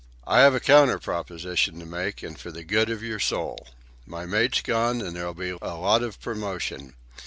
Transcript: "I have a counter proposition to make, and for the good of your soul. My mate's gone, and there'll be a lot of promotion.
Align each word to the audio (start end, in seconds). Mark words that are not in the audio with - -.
"I 0.25 0.39
have 0.39 0.55
a 0.55 0.59
counter 0.59 0.97
proposition 0.97 1.77
to 1.79 1.85
make, 1.85 2.23
and 2.23 2.35
for 2.35 2.49
the 2.51 2.63
good 2.63 2.89
of 2.89 3.03
your 3.03 3.19
soul. 3.19 3.67
My 4.07 4.25
mate's 4.25 4.61
gone, 4.61 4.99
and 4.99 5.15
there'll 5.15 5.35
be 5.35 5.55
a 5.61 5.75
lot 5.75 6.01
of 6.01 6.19
promotion. 6.19 6.95